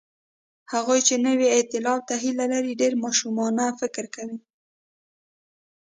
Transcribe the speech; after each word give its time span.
هغوی 0.71 0.99
چې 1.07 1.15
نوي 1.27 1.47
ائتلاف 1.57 1.99
ته 2.09 2.15
هیله 2.23 2.45
لري، 2.53 2.73
ډېر 2.81 2.93
ماشومانه 3.03 3.63
فکر 3.81 4.05
کوي. 4.15 4.39